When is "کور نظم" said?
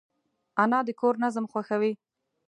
0.99-1.45